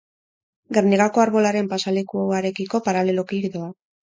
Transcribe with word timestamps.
Gernikako 0.77 1.23
Arbolaren 1.23 1.69
pasealekuarekiko 1.75 2.83
paraleloki 2.89 3.45
doa. 3.59 3.71